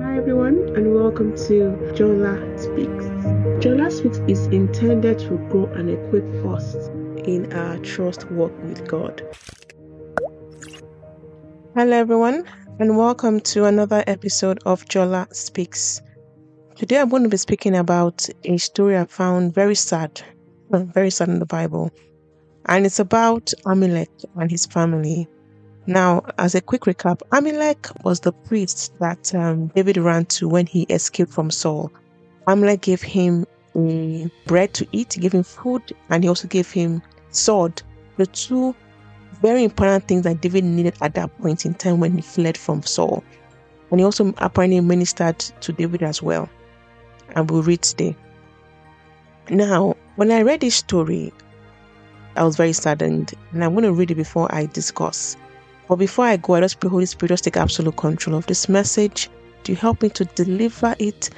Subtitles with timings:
[0.00, 3.04] Hi everyone and welcome to Jola Speaks.
[3.64, 6.74] Jola Speaks is intended to grow and equip us
[7.26, 9.22] in our trust walk with God.
[11.74, 12.44] Hello everyone
[12.78, 16.00] and welcome to another episode of Jola Speaks.
[16.76, 20.22] Today I'm going to be speaking about a story I found very sad,
[20.70, 21.90] very sad in the Bible.
[22.66, 25.26] And it's about Ahimelech and his family.
[25.88, 30.66] Now, as a quick recap, Ahimelech was the priest that um, David ran to when
[30.66, 31.90] he escaped from Saul.
[32.46, 35.80] Ahimelech gave him um, bread to eat, gave him food,
[36.10, 37.80] and he also gave him sword.
[38.18, 38.74] The two
[39.40, 42.82] very important things that David needed at that point in time when he fled from
[42.82, 43.24] Saul.
[43.90, 46.50] And he also apparently ministered to David as well.
[47.34, 48.14] And we'll read today.
[49.48, 51.32] Now, when I read this story,
[52.36, 55.38] I was very saddened, and I'm going to read it before I discuss.
[55.88, 58.68] But before I go, I just pray, Holy Spirit, just take absolute control of this
[58.68, 59.30] message
[59.64, 61.30] to help me to deliver it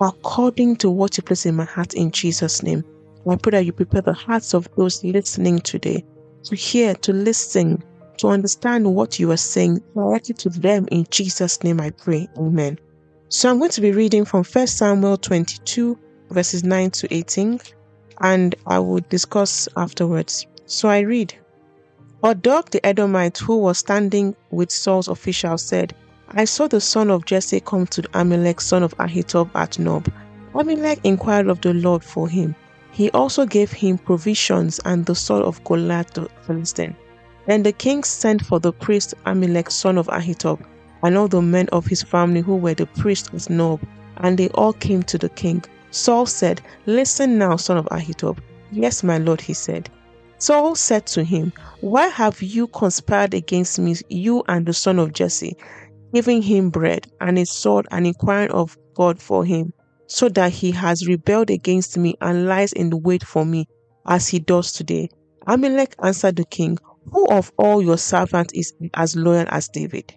[0.00, 2.84] according to what you place in my heart in Jesus' name.
[3.28, 6.02] I pray that you prepare the hearts of those listening today
[6.44, 7.82] to hear, to listen,
[8.18, 11.80] to understand what you are saying directly to them in Jesus' name.
[11.80, 12.26] I pray.
[12.38, 12.78] Amen.
[13.28, 15.98] So I'm going to be reading from 1 Samuel 22,
[16.30, 17.60] verses 9 to 18,
[18.22, 20.46] and I will discuss afterwards.
[20.64, 21.34] So I read.
[22.20, 25.94] But Doeg the Edomite, who was standing with Saul's officials, said,
[26.30, 30.10] I saw the son of Jesse come to Ahimelech, son of Ahitub, at Nob.
[30.52, 32.56] Ahimelech inquired of the Lord for him.
[32.90, 36.96] He also gave him provisions and the sword of Goliath the Philistine.
[37.46, 40.60] Then the king sent for the priest Ahimelech, son of Ahitub,
[41.04, 43.80] and all the men of his family who were the priests of Nob,
[44.16, 45.64] and they all came to the king.
[45.92, 48.38] Saul said, Listen now, son of Ahitub.
[48.72, 49.88] Yes, my lord, he said.
[50.38, 55.12] Saul said to him, Why have you conspired against me, you and the son of
[55.12, 55.56] Jesse,
[56.14, 59.72] giving him bread and a sword and inquiring of God for him,
[60.06, 63.66] so that he has rebelled against me and lies in wait for me,
[64.06, 65.08] as he does today?
[65.46, 66.78] Ahimelech answered the king,
[67.12, 70.14] Who of all your servants is as loyal as David?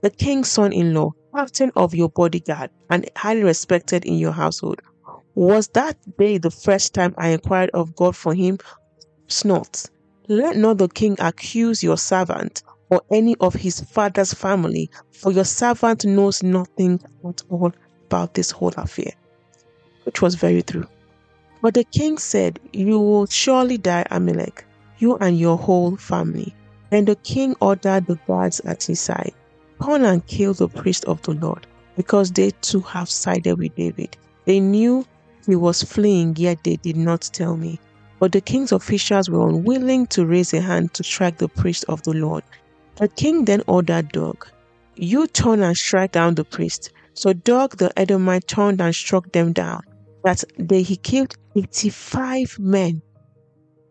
[0.00, 4.80] The king's son in law, captain of your bodyguard, and highly respected in your household.
[5.34, 8.58] Was that day the first time I inquired of God for him
[9.44, 9.88] not.
[10.28, 15.44] Let not the king accuse your servant or any of his father's family, for your
[15.44, 17.72] servant knows nothing at all
[18.06, 19.12] about this whole affair.
[20.04, 20.86] Which was very true.
[21.62, 24.64] But the king said, You will surely die, Ahimelech,
[24.98, 26.54] you and your whole family.
[26.90, 29.32] And the king ordered the guards at his side,
[29.80, 31.66] Come and kill the priest of the Lord,
[31.96, 34.16] because they too have sided with David.
[34.46, 35.06] They knew
[35.46, 37.78] he was fleeing, yet they did not tell me.
[38.20, 42.02] But the king's officials were unwilling to raise a hand to strike the priest of
[42.02, 42.44] the Lord.
[42.96, 44.46] The king then ordered Doeg,
[44.94, 46.92] You turn and strike down the priest.
[47.14, 49.80] So Doeg the Edomite turned and struck them down.
[50.22, 53.00] That day he killed 85 men.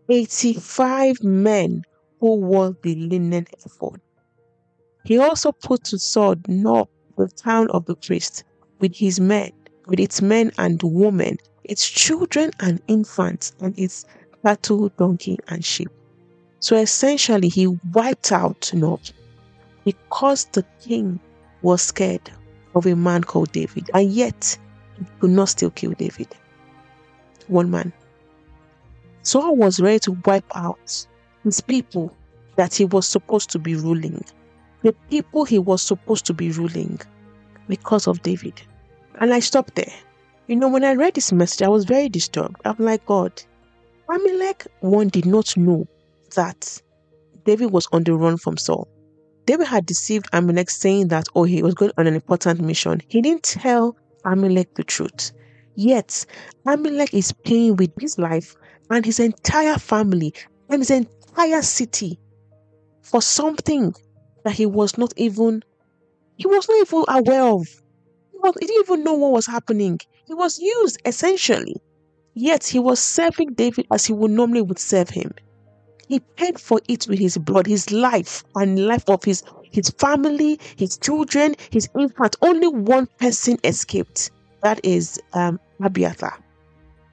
[0.07, 1.83] 85 men
[2.19, 3.99] who wore the linen ephod.
[5.05, 6.87] He also put to sword Nob,
[7.17, 8.43] the town of the priest,
[8.79, 9.51] with his men,
[9.87, 11.37] with its men and women,
[11.69, 14.05] its children and infants, and its
[14.43, 15.89] cattle, donkey, and sheep.
[16.59, 18.99] So essentially, he wiped out Nob
[19.85, 21.19] because the king
[21.61, 22.31] was scared
[22.73, 24.57] of a man called David, and yet
[24.97, 26.27] he could not still kill David.
[27.47, 27.93] One man.
[29.21, 31.05] Saul was ready to wipe out
[31.43, 32.15] his people
[32.55, 34.23] that he was supposed to be ruling,
[34.81, 36.99] the people he was supposed to be ruling
[37.67, 38.59] because of David.
[39.19, 39.93] And I stopped there.
[40.49, 42.55] You know, when I read this message, I was very disturbed.
[42.65, 43.31] I'm like, God,
[44.09, 45.87] Ahimelech, one did not know
[46.33, 46.81] that
[47.45, 48.87] David was on the run from Saul.
[49.45, 52.99] David had deceived Ahimelech saying that, oh, he was going on an important mission.
[53.09, 53.95] He didn't tell
[54.25, 55.33] Ahimelech the truth.
[55.75, 56.25] Yet,
[56.65, 58.55] Ahimelech is paying with his life
[58.89, 60.33] and his entire family
[60.67, 62.19] and his entire city
[63.03, 63.93] for something
[64.45, 65.61] that he was not even
[66.37, 67.67] he was not even aware of.
[68.31, 69.99] He, was, he didn't even know what was happening.
[70.29, 71.81] He was used essentially.
[72.35, 75.33] Yet he was serving David as he would normally would serve him.
[76.07, 80.59] He paid for it with his blood, his life, and life of his his family,
[80.77, 82.35] his children, his infant.
[82.43, 84.29] Only one person escaped.
[84.61, 86.37] That is um, Abiathar.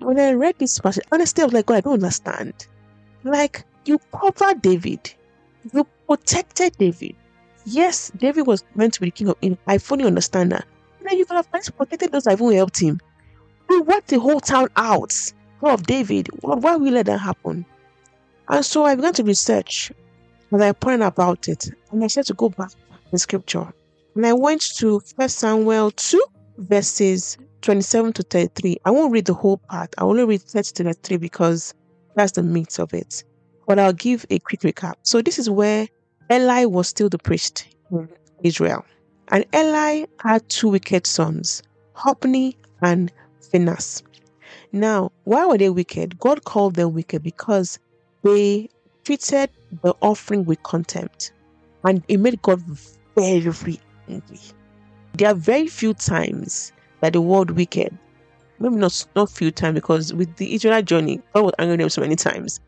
[0.00, 2.66] When I read this passage, honestly, I was like, God, I don't understand.
[3.24, 5.14] Like, you covered David,
[5.72, 7.16] you protected David.
[7.64, 9.38] Yes, David was meant to be the king of.
[9.66, 10.66] I fully understand that.
[11.12, 12.98] You could have protected those that even helped him.
[13.68, 15.12] We wiped the whole town out.
[15.60, 17.64] God of David, why we let that happen?
[18.48, 19.90] And so I began to research
[20.52, 21.68] and I pointed about it.
[21.90, 22.70] And I said to go back
[23.12, 23.72] in scripture
[24.14, 26.22] And I went to First Samuel 2,
[26.58, 28.76] verses 27 to 33.
[28.84, 29.94] I won't read the whole part.
[29.98, 31.74] I only read 30 to 33 because
[32.14, 33.24] that's the meat of it.
[33.66, 34.94] But I'll give a quick recap.
[35.02, 35.88] So this is where
[36.30, 38.08] Eli was still the priest in
[38.44, 38.84] Israel.
[39.28, 41.62] And Eli had two wicked sons,
[41.94, 44.02] Hophni and Phinehas.
[44.72, 46.18] Now, why were they wicked?
[46.18, 47.78] God called them wicked because
[48.22, 48.68] they
[49.04, 49.50] treated
[49.82, 51.32] the offering with contempt.
[51.84, 52.62] And it made God
[53.16, 54.40] very, angry.
[55.14, 57.96] There are very few times that the word wicked,
[58.58, 61.90] maybe not not few times because with the Israel journey, God was angry with them
[61.90, 62.60] so many times,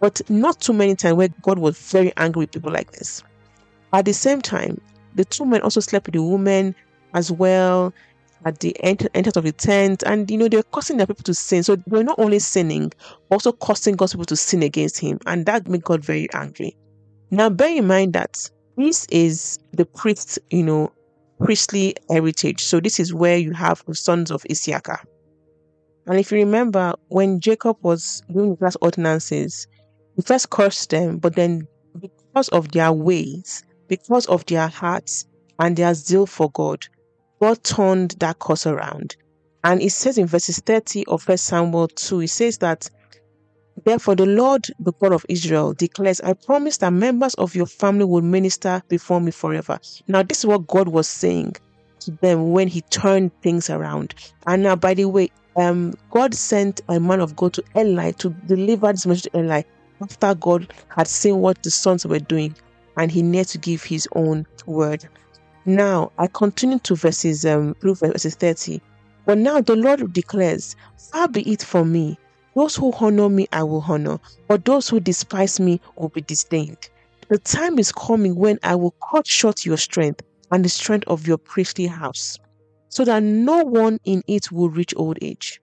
[0.00, 3.22] but not too many times where God was very angry with people like this.
[3.92, 4.80] At the same time,
[5.14, 6.74] the two men also slept with the woman
[7.14, 7.92] as well
[8.44, 11.34] at the entrance of the tent, and you know they were causing their people to
[11.34, 11.62] sin.
[11.62, 12.92] So they were not only sinning,
[13.30, 16.76] also causing God's people to sin against Him, and that made God very angry.
[17.30, 20.92] Now, bear in mind that this is the priest, you know,
[21.40, 22.62] priestly heritage.
[22.62, 25.00] So this is where you have the sons of Issachar.
[26.06, 29.66] And if you remember, when Jacob was doing the last ordinances,
[30.16, 31.66] he first cursed them, but then
[31.98, 35.24] because of their ways, because of their hearts
[35.58, 36.84] and their zeal for God,
[37.40, 39.16] God turned that curse around.
[39.62, 42.88] And it says in verses 30 of 1 Samuel 2, it says that
[43.84, 48.04] Therefore, the Lord, the God of Israel, declares, I promise that members of your family
[48.04, 49.78] will minister before me forever.
[50.06, 51.56] Now, this is what God was saying
[52.00, 54.14] to them when He turned things around.
[54.46, 58.30] And now, by the way, um, God sent a man of God to Eli to
[58.46, 59.62] deliver this message to Eli
[60.00, 62.54] after God had seen what the sons were doing,
[62.96, 65.08] and He needed to give His own word.
[65.66, 68.80] Now, I continue to verses um, through verses 30.
[69.26, 70.76] But now the Lord declares,
[71.10, 72.18] Far be it from me
[72.54, 76.88] those who honor me, I will honor, but those who despise me will be disdained.
[77.28, 81.26] The time is coming when I will cut short your strength and the strength of
[81.26, 82.38] your priestly house,
[82.90, 85.60] so that no one in it will reach old age.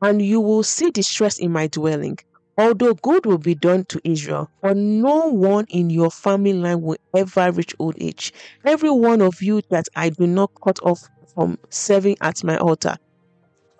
[0.00, 2.18] And you will see distress in my dwelling,
[2.58, 6.98] although good will be done to Israel, but no one in your family line will
[7.14, 8.32] ever reach old age.
[8.64, 12.96] Every one of you that I do not cut off from serving at my altar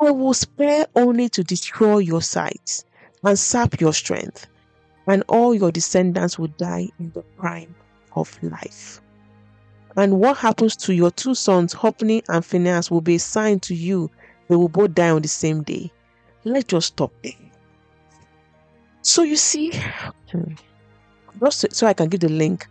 [0.05, 2.83] I will spare only to destroy your sight
[3.23, 4.49] and sap your strength,
[5.07, 7.77] and all your descendants will die in the prime
[8.17, 9.01] of life.
[9.97, 13.77] And what happens to your two sons, Hophni and Phinehas, will be a sign to
[13.77, 14.11] you.
[14.49, 15.93] They will both die on the same day.
[16.43, 17.52] Let's just stop there.
[19.03, 19.73] So you see,
[21.41, 22.67] just so I can give the link.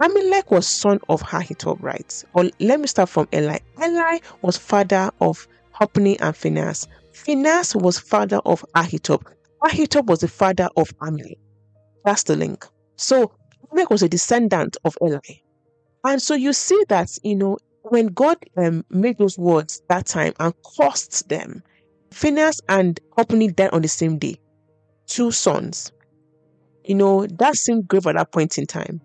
[0.00, 2.24] Ahimelech was son of Ahitub, right?
[2.32, 3.58] Or let me start from Eli.
[3.82, 6.88] Eli was father of Hophni and Phinehas.
[7.12, 9.22] Phinehas was father of Ahitub.
[9.62, 11.38] Ahitub was the father of Ahimelech.
[12.04, 12.66] That's the link.
[12.96, 13.32] So
[13.72, 15.18] Ahimelech was a descendant of Eli.
[16.04, 20.32] And so you see that, you know, when God um, made those words that time
[20.40, 21.62] and cursed them,
[22.10, 24.36] Phinehas and Hophni died on the same day.
[25.10, 25.90] Two sons.
[26.84, 29.00] You know, that seemed grave at that point in time.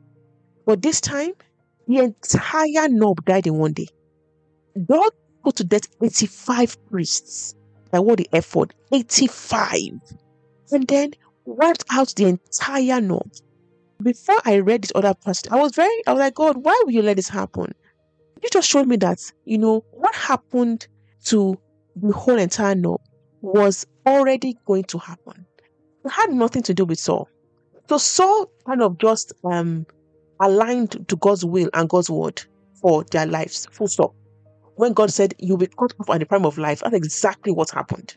[0.67, 1.31] But this time,
[1.87, 3.87] the entire Nob died in one day.
[4.87, 5.09] God
[5.43, 7.55] put to death 85 priests.
[7.91, 8.75] Like what the effort?
[8.93, 9.79] 85.
[10.71, 11.13] And then
[11.45, 13.41] wiped out the entire north.
[14.03, 16.91] Before I read this other passage, I was very, I was like, God, why will
[16.91, 17.73] you let this happen?
[18.43, 20.87] You just showed me that, you know, what happened
[21.25, 21.57] to
[21.95, 23.01] the whole entire north
[23.41, 25.47] was already going to happen.
[26.09, 27.27] Had nothing to do with Saul.
[27.89, 29.85] So Saul kind of just um
[30.41, 32.41] aligned to God's will and God's word
[32.81, 33.67] for their lives.
[33.71, 34.13] Full stop
[34.75, 37.71] when God said, You'll be cut off at the prime of life, that's exactly what
[37.71, 38.15] happened.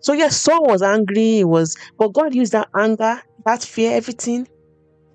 [0.00, 4.46] So, yes, Saul was angry, was, but God used that anger, that fear, everything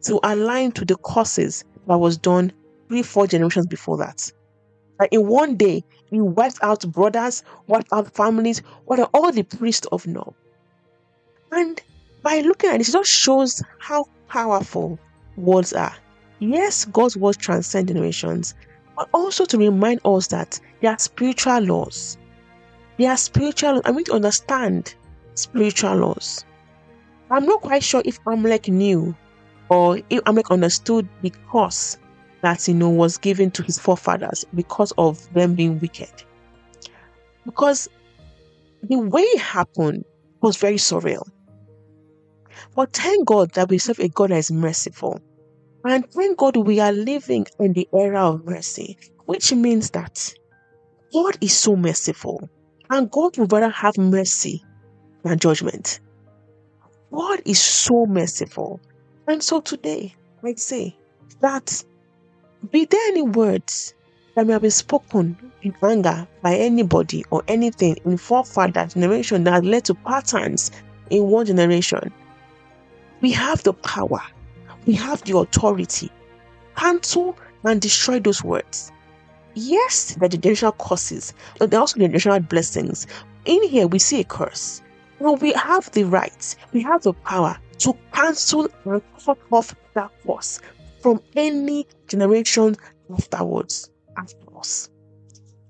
[0.04, 2.52] to align to the causes that was done
[2.90, 4.30] three, four generations before that.
[5.00, 9.44] Like in one day, he wiped out brothers, wiped out families, wiped out all the
[9.44, 10.34] priests of Nob.
[11.52, 11.82] And
[12.24, 15.00] by looking at this, it just shows how powerful
[15.38, 15.94] words are.
[16.40, 18.56] Yes, God's words transcend generations,
[18.96, 22.18] but also to remind us that there are spiritual laws.
[22.98, 23.82] There are spiritual laws.
[23.86, 24.96] I mean to understand
[25.36, 26.46] spiritual laws.
[27.30, 29.16] I'm not quite sure if Ahimelech knew
[29.70, 31.98] or if Ahimelech understood the curse
[32.42, 36.12] that you know was given to his forefathers because of them being wicked.
[37.46, 37.88] Because
[38.84, 40.04] the way it happened
[40.42, 41.28] was very surreal.
[42.76, 45.20] But thank God that we serve a God that is merciful.
[45.84, 50.34] And thank God we are living in the era of mercy, which means that
[51.14, 52.50] God is so merciful
[52.90, 54.64] and God would rather have mercy
[55.24, 56.00] than judgment.
[57.12, 58.80] God is so merciful.
[59.28, 60.96] And so today, I'd say
[61.42, 61.84] that
[62.72, 63.94] be there any words
[64.36, 69.66] that may have been spoken in anger by anybody or anything in forefather generation that
[69.66, 70.72] led to patterns
[71.10, 72.14] in one generation.
[73.22, 74.22] We have the power,
[74.86, 76.10] we have the authority.
[76.76, 78.92] Cancel and destroy those words.
[79.54, 83.06] Yes, there the generational curses, but there are also generational blessings.
[83.46, 84.82] In here, we see a curse.
[85.20, 90.12] Now we have the right, we have the power to cancel and cut off that
[90.26, 90.60] curse
[91.02, 92.76] from any generation
[93.14, 94.90] afterwards, after us.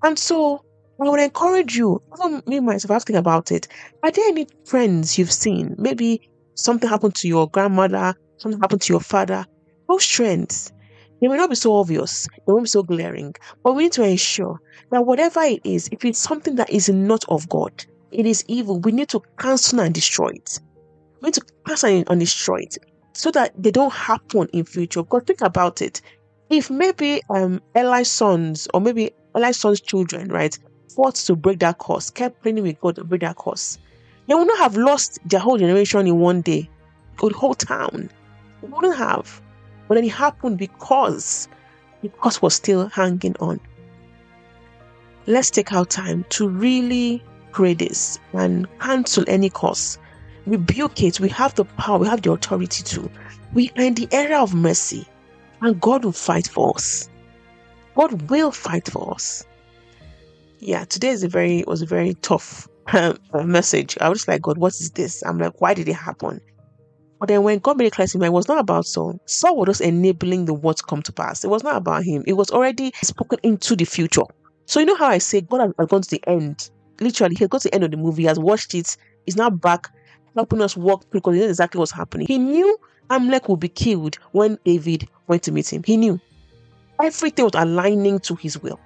[0.03, 0.63] And so
[0.99, 3.67] I would encourage you, even me myself asking about it,
[4.03, 5.75] are there any friends you've seen?
[5.77, 6.29] Maybe
[6.63, 9.45] something happened to your grandmother, something happened to your father.
[9.87, 10.71] Those trends,
[11.19, 14.03] they may not be so obvious, they won't be so glaring, but we need to
[14.03, 14.59] ensure
[14.91, 17.71] that whatever it is, if it's something that is not of God,
[18.11, 20.59] it is evil, we need to cancel and destroy it.
[21.21, 22.77] We need to cancel and destroy it
[23.13, 25.03] so that they don't happen in future.
[25.03, 26.01] Because think about it.
[26.49, 30.57] If maybe um Eli's sons or maybe Eli's sons' children, right,
[30.95, 33.77] fought to break that curse, kept praying with God to break that curse,
[34.31, 36.69] they would not have lost their whole generation in one day,
[37.21, 38.09] or the whole town.
[38.61, 39.41] They wouldn't have.
[39.89, 41.49] But then it happened because
[42.01, 43.59] the curse was still hanging on.
[45.27, 47.21] Let's take our time to really
[47.51, 49.97] pray this and cancel any curse.
[50.45, 51.19] Rebuke it.
[51.19, 53.11] We have the power, we have the authority to.
[53.51, 55.05] We are in the era of mercy,
[55.59, 57.09] and God will fight for us.
[57.95, 59.45] God will fight for us.
[60.59, 62.69] Yeah, today is a very was a very tough
[63.33, 63.97] message.
[64.01, 65.23] I was like, God, what is this?
[65.23, 66.39] I'm like, why did it happen?
[67.19, 69.19] But then when God made it clear it was not about Saul.
[69.27, 71.43] Saul was just enabling the word to come to pass.
[71.43, 72.23] It was not about him.
[72.25, 74.23] It was already spoken into the future.
[74.65, 76.69] So you know how I say God has gone to the end.
[76.99, 78.23] Literally, he gone to the end of the movie.
[78.23, 78.97] He has watched it.
[79.25, 79.87] He's now back
[80.35, 82.25] helping us walk through because he knows exactly what's happening.
[82.25, 82.75] He knew
[83.11, 85.83] Ahimelech would be killed when David went to meet him.
[85.85, 86.19] He knew.
[87.01, 88.79] Everything was aligning to his will.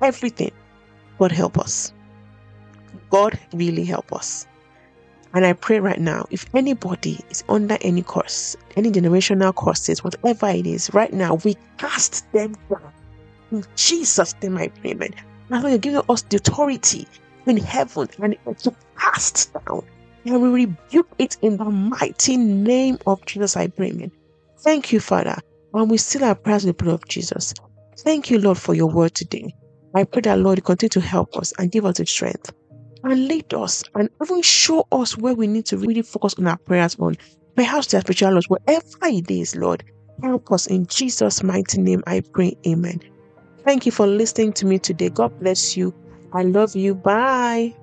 [0.00, 0.52] Everything.
[1.18, 1.92] God help us.
[3.14, 4.44] God really help us.
[5.34, 10.48] And I pray right now, if anybody is under any curse, any generational curses, whatever
[10.48, 12.92] it is, right now, we cast them down.
[13.52, 15.14] In Jesus' name I pray, man.
[15.48, 17.06] Now you're giving us the authority
[17.46, 19.86] in heaven and to cast down.
[20.24, 24.10] And we rebuke it in the mighty name of Jesus, I pray, man.
[24.62, 25.38] Thank you, Father.
[25.72, 27.54] And we still our prayers the blood of Jesus.
[27.98, 29.54] Thank you, Lord, for your word today.
[29.94, 32.52] I pray that, Lord, you continue to help us and give us the strength
[33.04, 36.58] and lead us and even show us where we need to really focus on our
[36.66, 37.16] prayers on.
[37.56, 39.84] Perhaps the spiritual loss, whatever it is, Lord,
[40.22, 42.02] help us in Jesus' mighty name.
[42.06, 43.00] I pray, Amen.
[43.64, 45.10] Thank you for listening to me today.
[45.10, 45.94] God bless you.
[46.32, 46.94] I love you.
[46.94, 47.74] Bye.